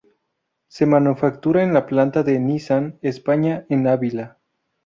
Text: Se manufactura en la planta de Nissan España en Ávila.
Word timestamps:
Se 0.67 0.87
manufactura 0.87 1.61
en 1.61 1.75
la 1.75 1.85
planta 1.85 2.23
de 2.23 2.39
Nissan 2.39 2.97
España 3.03 3.67
en 3.69 3.85
Ávila. 3.85 4.39